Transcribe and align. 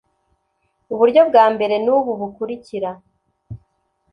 uburyo 0.93 1.21
bwa 1.29 1.45
mbere 1.53 1.75
nubu 1.85 2.11
bukurikira 2.19 2.89